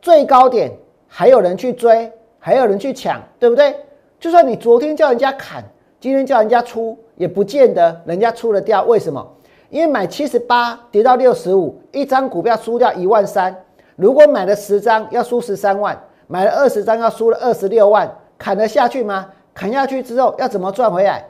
[0.01, 0.71] 最高点
[1.17, 3.73] 还有人去追，还有人去抢，对不对？
[4.19, 5.63] 就算你昨天叫人家砍。
[5.97, 8.84] 今天叫人家出，也不见得人家出得掉。
[8.84, 9.25] 为什么？
[9.69, 13.56] 因为买七十八跌到六十五，一张股票输掉一万三。
[13.95, 15.95] 如果买了十张，要输十三万；
[16.28, 18.13] 买了二十张，要输了二十六万。
[18.38, 19.30] 砍得下去吗？
[19.54, 21.25] 砍下去之后要怎么赚回来？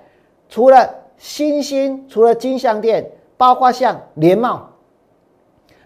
[0.50, 4.68] 除了新兴，除了金项店，包括像联茂，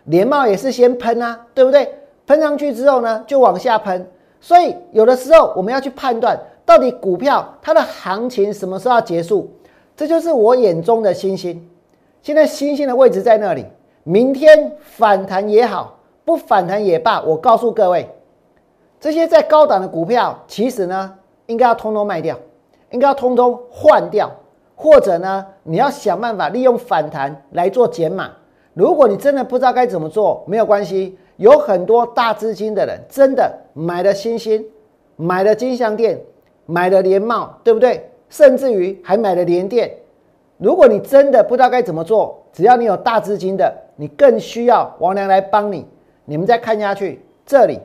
[0.05, 1.98] 联茂也是先喷啊，对不对？
[2.29, 4.07] 喷上去之后呢，就往下喷。
[4.39, 6.39] 所以有的时候我们要去判断。
[6.63, 9.51] 到底股票它的行情什么时候要结束？
[9.97, 11.67] 这就是我眼中的星星。
[12.21, 13.65] 现在星星的位置在那里。
[14.03, 18.07] 明天反弹也好，不反弹也罢，我告诉各位，
[18.99, 21.13] 这些在高档的股票，其实呢，
[21.47, 22.37] 应该要通通卖掉，
[22.91, 24.31] 应该要通通换掉，
[24.75, 28.29] 或者呢，你要想办法利用反弹来做减码。
[28.73, 34.63] 如果你真的不知道该怎么做，没有关系，有很多大资金的人真的买了星星，
[35.15, 36.21] 买了金项店。
[36.71, 38.07] 买了联茂，对不对？
[38.29, 39.91] 甚至于还买了联电。
[40.57, 45.87] 如果你真的不知道该怎么做，只要你有大资金的，你更需要王良来帮你。
[46.25, 47.79] 你们再看下去，这里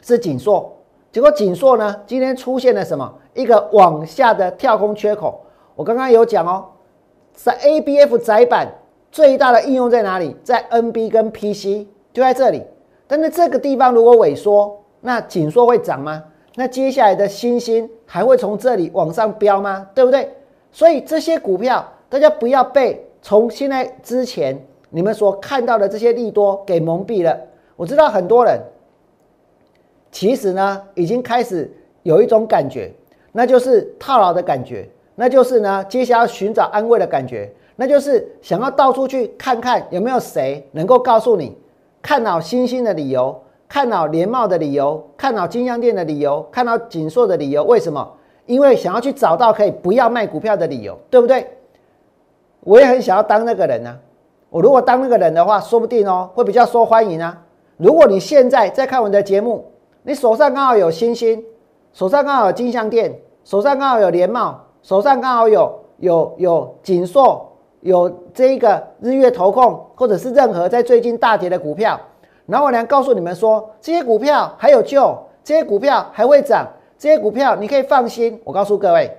[0.00, 0.72] 是锦硕，
[1.10, 3.12] 结果锦硕呢，今天出现了什么？
[3.34, 5.44] 一个往下的跳空缺口。
[5.74, 6.66] 我刚刚有讲哦，
[7.34, 8.72] 在 ABF 窄板
[9.10, 10.36] 最大的应用在哪里？
[10.44, 12.62] 在 NB 跟 PC 就在这里。
[13.06, 16.22] 但是这个地方如果萎缩，那紧缩会涨吗？
[16.54, 19.88] 那接下来的星星还会从这里往上飙吗？
[19.94, 20.30] 对不对？
[20.70, 24.58] 所以这些股票，大家不要被从现在之前
[24.90, 27.38] 你们所看到的这些利多给蒙蔽了。
[27.76, 28.60] 我知道很多人
[30.10, 31.70] 其实呢已经开始
[32.02, 32.92] 有一种感觉，
[33.32, 41.56] 那就是套牢的感觉，那就是呢接下来寻找安慰的感觉，那就是想要到处去看看有没有谁能够告诉你
[42.02, 43.40] 看好星星的理由。
[43.68, 48.06] 看到联茂的理由，看到金香店的理由，看到锦硕的理由，为什么？
[48.44, 51.48] 因为想要去找到可以不要卖股票的理由，对不对？
[52.60, 53.98] 我也很想要当那个人呢。
[54.50, 57.42] 我如果当那个人的话，说不定哦会比较受欢迎啊。
[57.78, 59.64] 如果你现在在看我的节目，
[60.02, 61.42] 你手上刚好有星星，
[61.94, 67.51] 手上刚好有金香店，手上刚好有联茂，手上刚好有有有锦硕，
[67.82, 72.00] 有这一个日月投控，或者是任何在最近大跌的股票。
[72.46, 76.66] 然后我来告诉你们说，这些股票还有救，这些股票还会涨，
[76.98, 78.40] 这些股票你可以放心。
[78.44, 79.16] 我告诉各位，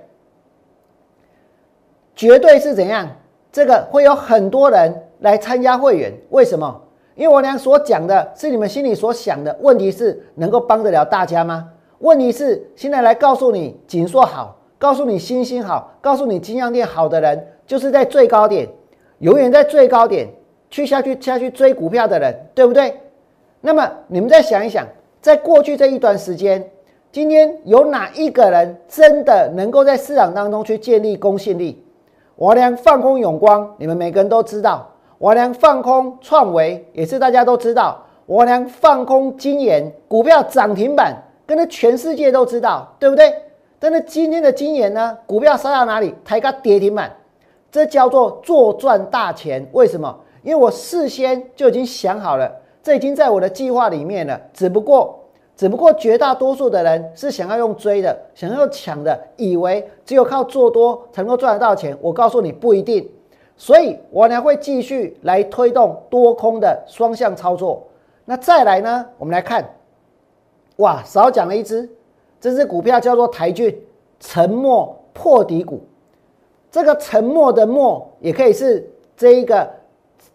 [2.14, 3.08] 绝对是怎样？
[3.52, 6.80] 这个会有很多人来参加会员，为什么？
[7.14, 9.56] 因为我俩所讲的是你们心里所想的。
[9.60, 11.68] 问题是能够帮得了大家吗？
[12.00, 18.68] 问题是现在来告诉你锦硕好，告诉你星星好，告诉你金阳店好的人，就是在最高点，
[19.20, 20.28] 永远在最高点
[20.68, 22.92] 去下去下去追股票的人，对不对？
[23.62, 24.86] 那么你们再想一想，
[25.22, 26.62] 在过去这一段时间，
[27.10, 31.82] 今天有哪一个人真的能够在市场当中去建立公信力？
[32.36, 41.16] 我俩放空永光，你们每个人都知道；我俩放空创维，也是大家都知道；我俩放空金研股票涨停板，
[41.46, 43.32] 跟着全世界都知道，对不对？
[43.84, 46.14] 但是今天的金研呢，股票杀到哪里？
[46.24, 47.14] 抬个跌停板，
[47.70, 49.68] 这叫做做赚大钱。
[49.72, 50.20] 为什么？
[50.42, 52.50] 因为我事先就已经想好了。
[52.82, 55.20] 这已经在我的计划里面了，只不过，
[55.54, 61.94] 只不过绝大多数的人是想要用追的，想要抢的，以为只有靠做多才能够赚得到钱。
[62.00, 63.06] 我告诉你不一定，
[63.54, 67.86] 所以我呢会继续来推动多空的双向操作。
[68.24, 69.62] 那再来呢，我们来看
[70.76, 71.86] 哇，少讲了一只，
[72.44, 73.74] 这只股票叫做台骏，
[74.20, 75.80] 沉默破底股。
[76.70, 79.66] 这个沉默的默也可以是这一个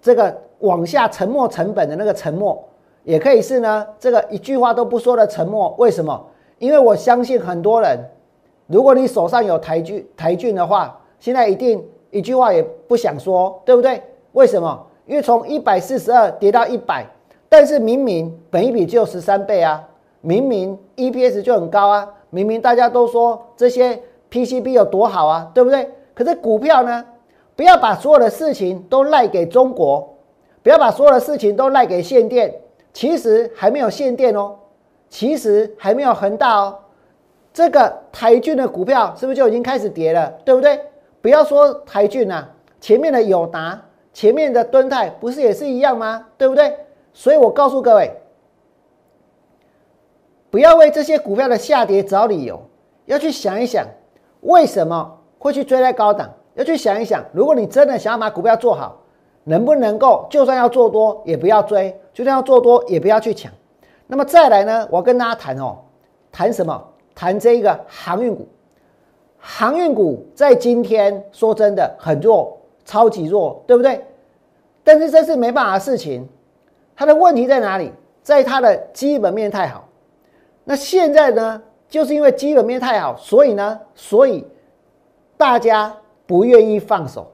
[0.02, 2.68] 这个往下沉没成本的那个沉默，
[3.04, 5.76] 也可以是呢这个一句话都不说的沉默。
[5.78, 6.20] 为什么？
[6.58, 8.00] 因为我相信很多人，
[8.66, 14.02] 如果你手上有台骏台骏的话，现在一定一句话也不想说，对不对？
[14.32, 14.84] 为什么？
[15.06, 17.06] 因为从一百四十二跌到一百，
[17.48, 19.88] 但是明明本一比只有十三倍啊，
[20.22, 24.02] 明明 EPS 就很高啊，明明大家都说这些
[24.32, 25.90] PCB 有多好啊，对不对？
[26.14, 27.06] 可是股票呢？
[27.56, 30.16] 不要把所有的事情都赖给中国，
[30.64, 32.54] 不要把所有的事情都赖给限电。
[32.94, 34.56] 其实还没有限电哦，
[35.10, 36.78] 其实还没有恒大哦。
[37.54, 40.34] 这个台骏的股票是不是就已经开始跌了？
[40.46, 40.80] 对不对？
[41.22, 43.80] 不要说台骏啊，前面的友达、
[44.14, 46.26] 前面的敦泰不是也是一样吗？
[46.38, 46.74] 对不对？
[47.14, 48.12] 所以我告诉各位，
[50.50, 52.62] 不要为这些股票的下跌找理由，
[53.06, 53.86] 要去想一想
[54.42, 55.16] 为什么。
[55.42, 59.02] 会去追在高档，要去想一想，如果你真的想要把股票做好，
[59.46, 63.50] 能不能够就算要做多也不要追，就算要做多也不要去抢。
[64.06, 65.78] 那么再来呢，我跟大家谈哦，
[66.30, 66.86] 谈什么？
[67.16, 68.46] 谈这一个航运股。
[69.38, 74.06] 航运股在今天说真的很弱，超级弱，对不对？
[74.84, 76.28] 但是这是没办法的事情。
[76.98, 77.94] 它的问题在哪里？
[78.22, 79.88] 在它的基本面太好。
[80.64, 84.46] 那现在呢，就是因为基本面太好，所以呢，所以。
[85.38, 85.96] 大家
[86.28, 87.32] 不愿意放手，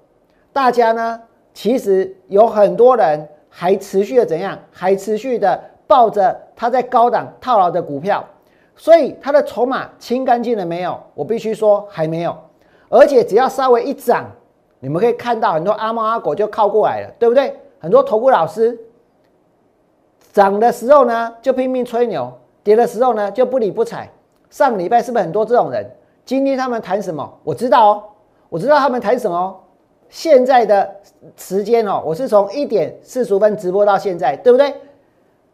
[0.53, 1.19] 大家呢，
[1.55, 8.23] 其实有很多人还持续的怎样，还持续的抱着他在高档套牢的股票，
[8.75, 11.01] 所以他的筹码清干净了没有？
[11.15, 12.38] 我必须说还没有，
[12.88, 14.29] 而且只要稍微一涨，
[14.79, 17.59] 你们可以看到很多阿猫阿狗就靠过来了，对不对？
[17.79, 18.79] 很多投顾老师
[20.31, 22.31] 涨的时候呢就拼命吹牛，
[22.65, 24.10] 跌的时候呢就不理不睬。
[24.49, 25.86] 上个礼拜是不是很多这种人？
[26.25, 27.32] 今天他们谈什么？
[27.43, 28.04] 我知道哦，
[28.49, 29.62] 我知道他们谈什么。
[30.10, 30.95] 现在的
[31.38, 34.73] 时间哦，我是从一点四十分直播到现在，对不对？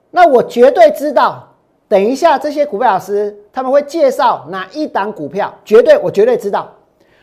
[0.09, 1.45] 那我绝对知道，
[1.89, 6.71] 等一下这些股票老师他们会介绍哪一档股票，绝对我绝对知道。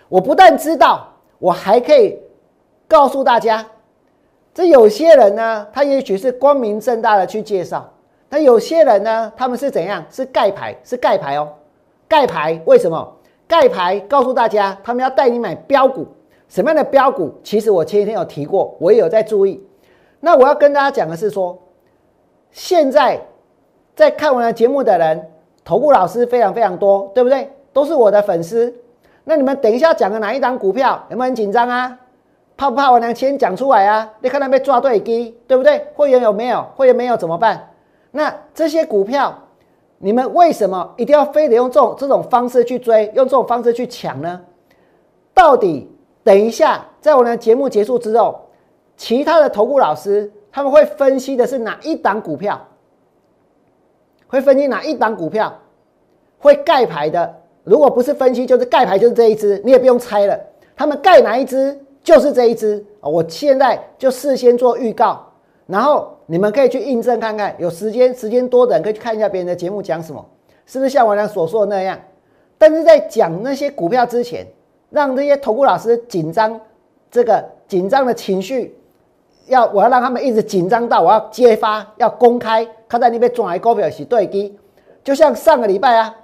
[0.08, 1.06] 我不但知道，
[1.38, 2.18] 我还可以
[2.86, 3.64] 告诉大家，
[4.52, 7.90] 这有些人呢，他也许是光明正大的去介绍，
[8.28, 10.04] 那有些人呢，他们是怎样？
[10.10, 11.48] 是盖牌，是盖牌哦，
[12.06, 13.16] 盖牌为什么？
[13.46, 16.06] 盖牌告诉大家，他们要带你买标股，
[16.48, 17.32] 什么样的标股？
[17.42, 19.66] 其实我前几天有提过，我也有在注意。
[20.20, 21.58] 那我要跟大家讲的是说，
[22.50, 23.18] 现在
[23.94, 25.30] 在看我的节目的人，
[25.64, 27.50] 投顾老师非常非常多，对不对？
[27.72, 28.74] 都是我的粉丝。
[29.24, 31.98] 那你们等一下讲的哪一档股票，有没有很紧张啊？
[32.56, 34.10] 怕不怕我娘先讲出来啊？
[34.20, 35.86] 你看他被抓对机，对不对？
[35.94, 36.66] 会员有没有？
[36.76, 37.67] 会员没有怎么办？
[38.10, 39.36] 那这些股票。
[40.00, 44.40] 你们为什么一定要非得用这种这种方式去追，用这种方式去抢呢？
[45.34, 45.90] 到底
[46.22, 48.40] 等一下，在我的节目结束之后，
[48.96, 52.64] 其他的投顾老师他们会分析的是哪一档股票？
[54.28, 55.52] 会分析哪一档股票？
[56.38, 57.34] 会盖牌的？
[57.64, 60.38] 如果不是分析，就是盖牌，就是这一只，你也不用猜了。
[60.76, 65.26] 他们盖哪一只，就是这一只我现在就事先做预告。
[65.66, 70.22] 然后你们可以去印证看看，有时间时间多的人可以去看一下别人的节目讲什么，
[70.66, 71.98] 是不是像我俩所说的那样？
[72.58, 74.46] 但是在讲那些股票之前，
[74.90, 76.60] 让这些投顾老师紧张，
[77.10, 78.78] 这个紧张的情绪，
[79.46, 84.58] 要我要让他们一直紧张到我要揭发，要公开，看在那边转来股票是对的，
[85.02, 86.14] 就像上个礼拜啊，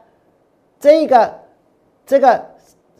[0.78, 1.32] 这一个
[2.04, 2.44] 这个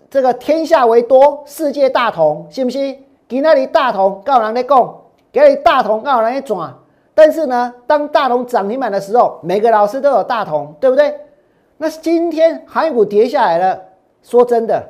[0.09, 3.05] 这个天下为多，世界大同，信不信？
[3.29, 5.01] 给那里大同，告人在讲。
[5.33, 6.73] 给你大同刚好来转，
[7.15, 11.15] 但是呢，当大同涨停板的时候，每个老师都有大同，对不对？
[11.77, 13.81] 那今天航运股跌下来了，
[14.23, 14.83] 说真的，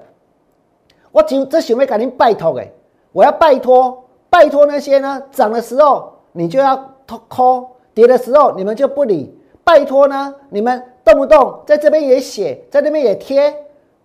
[1.13, 2.71] 我就这行为赶紧拜托哎，
[3.13, 13.55] 我要拜托拜托那些呢涨的时候你就要托扣跌的时候你们就不理，拜托呢你们动不动在这边也写，在那边也贴，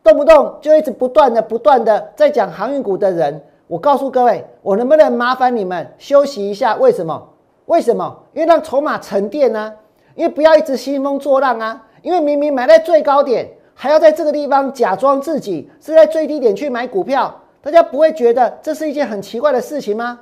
[0.04, 3.42] 动不动就一直不断的不断的在讲航运股的人。
[3.68, 6.76] 我告诉各位，我能不能麻烦你们休息一下？
[6.76, 7.30] 为什么？
[7.70, 8.24] 为什么？
[8.34, 9.72] 因为让筹码沉淀呢？
[10.16, 11.86] 因为不要一直兴风作浪啊！
[12.02, 20.20] 因为明明买在最高点，还要在这个地方假装自己是在最低点去买股票，大家不会觉得这是一件很奇怪的事情吗？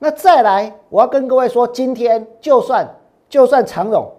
[0.00, 2.84] 那再来，我要跟各位说，今天就算
[3.28, 4.10] 就算长荣，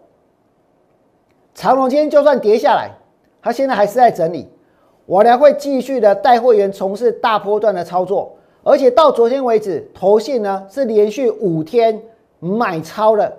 [1.54, 2.92] 长荣今天就算跌下来，
[3.42, 4.48] 它现在还是在整理，
[5.06, 8.38] 我呢会继续的带会员从事大波段的操作。
[8.64, 12.02] 而且到昨天为止，投信呢是连续五天
[12.40, 13.32] 买超了。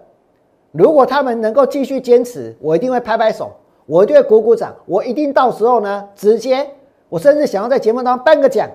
[0.72, 3.50] 如果他们能够继续坚持，我一定会拍拍手，
[3.86, 6.68] 我一定会鼓鼓掌，我一定到时候呢，直接
[7.08, 8.70] 我甚至想要在节目当中颁个奖，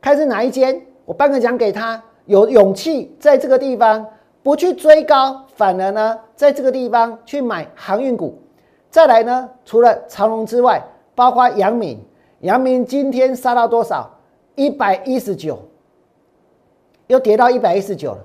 [0.00, 4.06] 看是哪一间，我颁个奖给他，有勇气在这个地方
[4.42, 8.38] 不去追高，反而呢，在这个地方去买航运股。
[8.90, 10.82] 再来呢，除了长隆之外，
[11.14, 11.98] 包括杨明，
[12.40, 14.10] 杨明今天杀到多少？
[14.54, 15.58] 一百一十九，
[17.06, 18.18] 又跌到一百一十九了。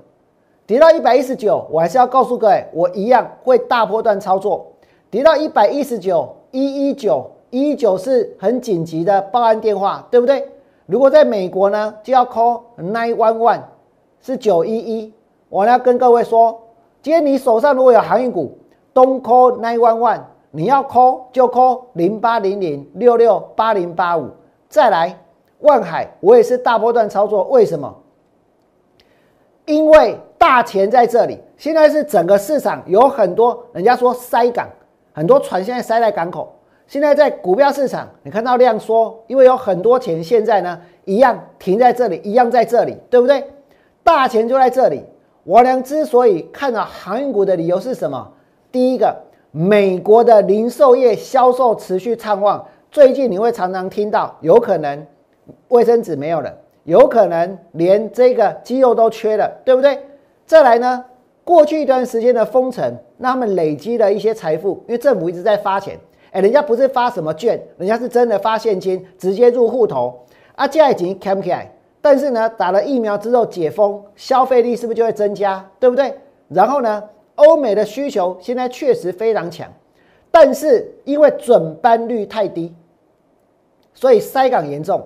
[0.66, 4.66] 跌到一百一十九，我还是要告诉各位，我一样会大波段操作。
[5.10, 10.48] 跌到一百一十九，一一九，一一九是很紧急的报案电话，对不对？
[10.86, 13.60] 如果在美国呢，就要 call nine one one，
[14.20, 15.12] 是九一一。
[15.50, 16.58] 我要跟各位说，
[17.02, 18.56] 今天你手上如果有航运股
[18.94, 24.30] ，don't call nine one one，你要 call 就 call 零八零零六六八零八五。
[24.68, 25.16] 再来，
[25.60, 27.94] 万海，我也是大波段操作，为什么？
[29.66, 34.68] 因为大钱在这里，现在是整个市场有很多人家说塞港，
[35.12, 36.54] 很多船现在塞在港口。
[36.86, 43.42] 现在在股票市场，你看到量缩，因为有很多钱现在呢一样停在这里，一样在这里，对不对？
[44.02, 45.02] 大钱就在这里。
[45.44, 48.30] 我俩之所以看到航运股的理由是什么？
[48.70, 49.16] 第一个，
[49.50, 55.06] 美国的零售业销售持续畅旺，最近你会常常听到有可能
[55.68, 56.54] 卫生纸没有了。
[56.84, 59.98] 有可能连这个肌肉都缺了，对不对？
[60.46, 61.04] 再来呢？
[61.42, 65.98] 过去一段时间的封城，那他们累积了一些财富，因为政府一直在发钱。
[66.30, 70.24] 哎，人家不是发什么券，人家是真的发现金，直接入户头。
[70.54, 71.70] 啊，这已经看不起来。
[72.00, 75.70] 但是呢，打了疫苗之后解封，消费力是不是就会增加？
[75.78, 76.14] 对不对？
[76.48, 77.02] 然后呢，
[77.36, 79.70] 欧美的需求现在确实非常强，
[80.30, 82.74] 但是因为准班率太低，
[83.92, 85.02] 所以塞港严重。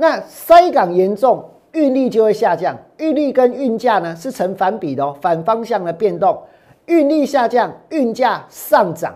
[0.00, 2.74] 那塞港严重，运力就会下降。
[2.96, 6.42] 运力跟运价呢是成反比的哦，反方向的变动。
[6.86, 9.14] 运力下降，运价上涨。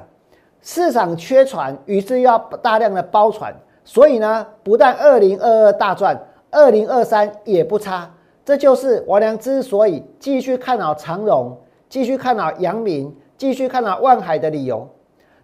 [0.61, 3.55] 市场缺船，于是要大量的包船。
[3.83, 6.21] 所以呢，不但二零二二大赚，
[6.51, 8.11] 二零二三也不差。
[8.45, 11.57] 这就是王良之所以继续看好长荣，
[11.89, 14.87] 继续看好阳明，继续看好万海的理由。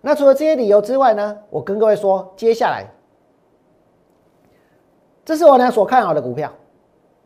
[0.02, 2.84] 那除了这些理由之外呢，我跟各位说，接下来。
[5.30, 6.52] 这是我俩所看好的股票，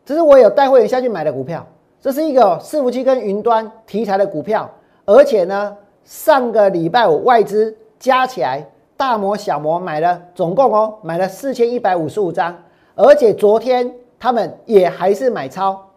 [0.05, 1.65] 这是我有带会员下去买的股票。
[1.99, 4.69] 这是一个伺服器跟云端题材的股票，
[5.05, 8.63] 而且呢，上个礼拜五外资加起来
[8.95, 12.55] 大摩小摩买了总共哦买了四千一百五十五张，
[12.93, 15.89] 而且昨天他们也还是买超。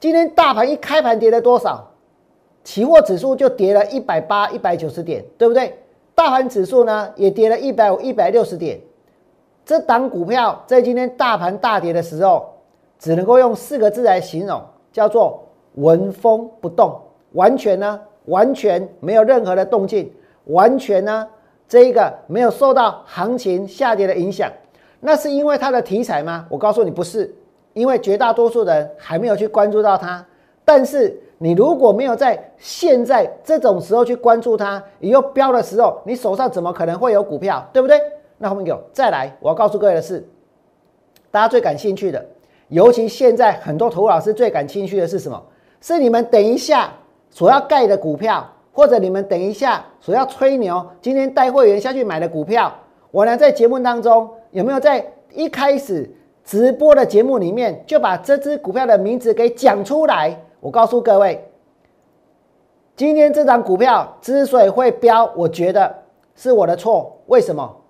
[0.00, 1.88] 今天大盘一开盘跌了多少？
[2.64, 5.78] 期货指数就跌了一百八一百九十点，对不对？
[6.16, 8.80] 大盘指数呢也跌了一百五一百六十点。
[9.64, 12.46] 这档股票在今天大盘大跌的时候，
[12.98, 14.60] 只能够用四个字来形容，
[14.92, 15.42] 叫做
[15.76, 17.00] 纹风不动，
[17.32, 20.12] 完全呢，完全没有任何的动静，
[20.46, 21.26] 完全呢，
[21.66, 24.50] 这一个没有受到行情下跌的影响。
[25.00, 26.46] 那是因为它的题材吗？
[26.50, 27.34] 我告诉你不是，
[27.72, 30.24] 因为绝大多数人还没有去关注到它。
[30.66, 37.98] 但是你如果没有在现在这种时候去关注它，以后飙的时候，你手上怎么可能会有股票，对不对？
[38.38, 40.26] 那后面有再来，我要告诉各位的是，
[41.30, 42.24] 大家最感兴趣的，
[42.68, 45.42] 尤其现在很多投老师最感兴趣的是什么？
[45.80, 46.92] 是你们等一下
[47.30, 52.72] 所要盖的股票，或者你们等一下所要吹牛，今天带会员下去买的股票。
[53.10, 56.10] 我呢在节目当中有没有在一开始
[56.42, 60.36] 直播的节目里面就把这只股票的名字给讲出来？
[60.60, 61.46] 我告诉各位，
[62.96, 65.94] 今天这张股票之所以会飙，我觉得
[66.34, 67.20] 是我的错。
[67.26, 67.83] 为什么？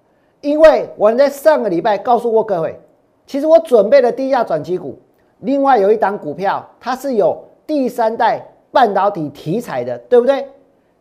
[0.45, 2.79] 因为我在上个礼拜告诉过各位，
[3.27, 4.99] 其实我准备了低价转机股，
[5.41, 10.47] 另外有一档股票，它是有第三代半导体题材的，对不对？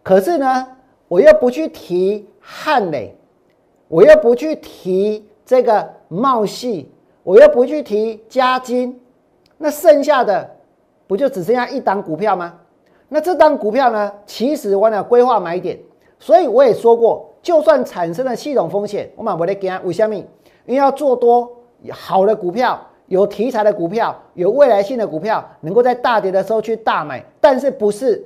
[0.02, 0.66] 可是呢，
[1.10, 3.14] 我又不去提汉磊，
[3.90, 6.90] 我又不去提这个茂系，
[7.24, 8.98] 我又不去提嘉金，
[9.58, 10.50] 那剩下的
[11.06, 12.54] 不就只剩下一档股票吗？
[13.10, 15.78] 那这档股票呢，其实我俩规划买点，
[16.18, 17.30] 所以我也说过。
[17.44, 19.80] 就算产生了系统风险，我们不得惊。
[19.84, 20.16] 为什么？
[20.16, 20.26] 因
[20.70, 21.52] 为要做多
[21.92, 27.24] 好的股票，有题材的股票，有未来性的股票，能够在大跌的时候去大买。
[27.42, 28.26] 但是不是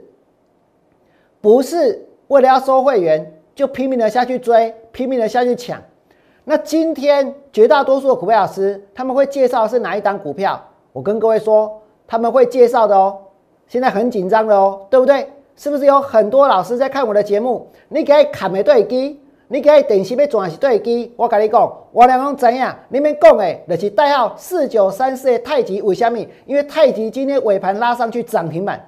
[1.41, 5.81] 不是为了要收会员就拼命的下去追，拼命的下去抢？
[6.43, 10.63] 那今天绝大多数的股票老师他们会介绍是哪一档股票？
[10.93, 13.17] 我跟各位说，他们会介绍的哦。
[13.67, 15.27] 现在很紧张的哦，对不对？
[15.57, 17.67] 是不是有很多老师在看我的节目？
[17.89, 21.11] 你给看的对机，你给电视要转是对机。
[21.17, 22.77] 我跟你讲，我两讲怎样？
[22.89, 26.19] 你们讲的，就是代号四九三四的太极，为什么？
[26.45, 28.79] 因为太极今天尾盘拉上去涨停板，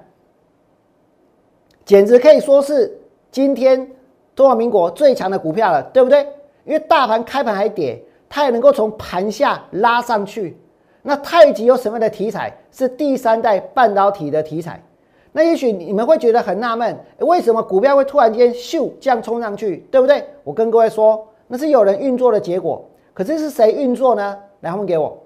[1.84, 2.96] 简直可以说是
[3.32, 3.90] 今天
[4.36, 6.24] 中华民国最强的股票了，对不对？
[6.64, 10.56] 因为大盘开盘还跌，它也能够从盘下拉上去。
[11.02, 12.56] 那太极有什么样的题材？
[12.70, 14.80] 是第三代半导体的题材。
[15.32, 20.24] 那也许你们会觉得很纳闷，为什么股票会突然间咻这样冲上去，对不对？
[20.42, 22.84] 我跟各位说，那是有人运作的结果。
[23.14, 24.36] 可是是谁运作呢？
[24.60, 25.16] 来他们给我。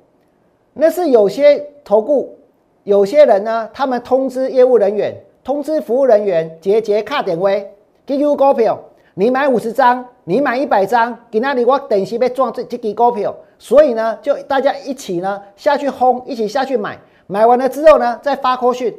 [0.73, 2.37] 那是有些投顾，
[2.83, 7.73] 有些人呢，他们通知业务人员、通知服务人员，节节卡点位，
[8.05, 8.79] 给你股票，
[9.15, 18.95] 你买五十张，你买一百张，给那里我等时被撞这这支股票，所以呢，就大家一起呢下去轰，一起下去买，买完了之后呢，再发扣讯。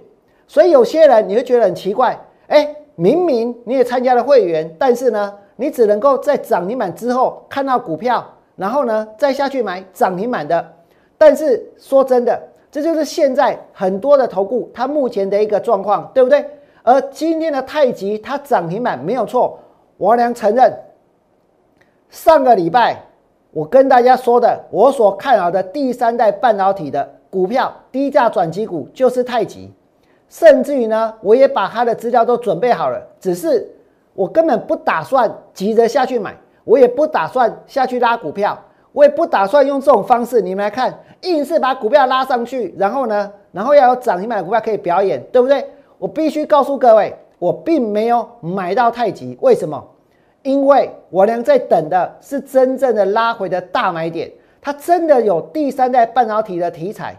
[0.47, 8.25] 所以有些人你会觉得很奇怪，哎，明明你也参加了会员，但是呢，你只能够在涨停板之后看到股票，
[8.55, 10.73] 然后呢再下去买涨停板的。
[11.17, 12.39] 但是说真的，
[12.69, 16.45] 这就是现在很多的投顾它目前的一个状况，对不对？
[16.83, 19.57] 而今天的太极它涨停板没有错，
[19.97, 20.71] 王良承认，
[22.09, 23.01] 上个礼拜
[23.51, 29.73] 我跟大家说的，我所看好的第三代半导体的股票低价转机股就是太极。
[30.27, 33.69] 甚至于呢，我也把他的资料都准备好了，只是
[34.13, 38.59] 我根本不打算急着下去买，我也不打算下去拉股票，
[38.91, 40.41] 我也不打算用这种方式。
[40.41, 45.65] 你们来看，硬是把股票拉上去，然后呢，然后要有涨停板的股票可以表演，对不对？
[45.97, 49.81] 我必须告诉各位，我并没有买到太极，为什么？
[50.41, 57.15] 因为我俩在等的是真正的拉回的大买点，它真的有第三代半导体的题材，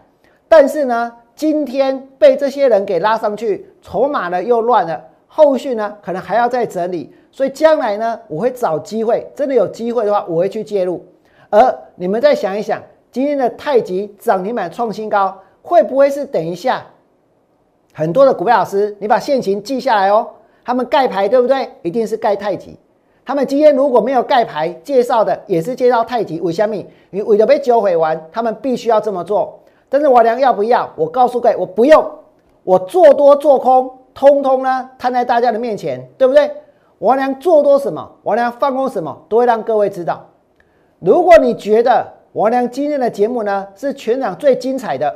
[0.48, 1.12] 但是呢？
[1.36, 11.04] 今天被这些人给拉上去，筹码呢又乱了，后续呢可能还要再整理，所以将来呢我会找机会，真的有机会的话我会去介入。
[11.50, 12.82] 而你们再想一想，
[13.12, 16.84] 今天的太极涨停板创新高，会不会是等一下
[17.92, 20.26] 很多的股票老师，你把现情记下来哦，
[20.64, 21.68] 他们盖牌对不对？
[21.82, 22.78] 一定是盖太极。
[23.26, 26.40] 他们今天如果没有盖牌介绍的，也是介绍太极。
[26.40, 26.74] 为什么？
[27.10, 29.60] 因为为了被揪回完，他们必须要这么做。
[29.88, 30.90] 但是我良要不要？
[30.96, 32.04] 我告诉各位，我不用。
[32.64, 36.50] 我做多做空，通通呢摊在大家的面前，对不对？
[36.98, 40.26] 我良做多什么，我良放空什么，都会让各位知道。
[40.98, 45.14] 如果你觉得我良今天的节目呢是全场最精彩的，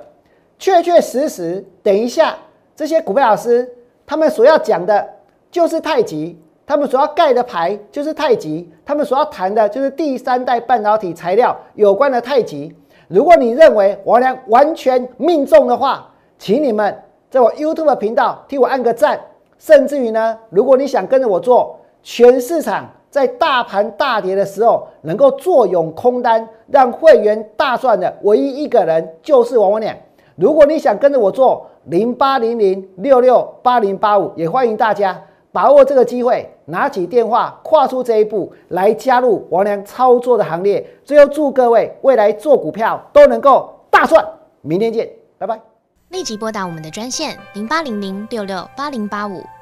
[0.59, 2.37] 确确实实，等一下
[2.77, 3.69] 这些股票老师
[4.07, 5.09] 他们所要讲的
[5.51, 12.77] 就是太极，他们所要盖的牌就是太极，他们所要谈的就是第三代半导体材料有关的太极。
[13.11, 16.09] 如果你认为我俩完全命中的话，
[16.39, 16.97] 请你们
[17.29, 19.21] 在我 YouTube 频道替我按个赞。
[19.59, 29.95] 甚至于呢，如果你想跟着我做全市场在大盘大跌的时候能够坐拥空单，让会员大赚的唯一一个人就是王王亮。
[30.37, 35.21] 如果你想跟着我做零八零零六六八零八五，也欢迎大家。
[35.53, 40.87] 把握这个机会，拿起电话，跨出这一步，来加入王良操作的行列。
[41.05, 44.25] 最后，祝各位未来做股票都能够大赚。
[44.61, 45.61] 明天见，拜拜。
[46.11, 49.43] 立即拨打我们的专线零八零零六六八零八五